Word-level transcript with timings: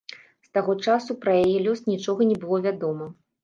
З 0.47 0.55
таго 0.57 0.75
часу 0.85 1.11
пра 1.27 1.37
яе 1.43 1.57
лёс 1.67 1.85
нічога 1.93 2.21
не 2.33 2.41
было 2.43 2.63
вядома. 2.69 3.15